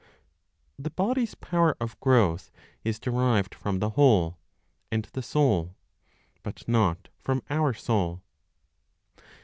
[0.79, 2.49] THE BODY'S POWER OF GROWTH
[2.83, 4.35] IS DERIVED FROM THE WHOLE,
[4.91, 5.75] AND THE SOUL;
[6.41, 8.23] BUT NOT FROM OUR SOUL.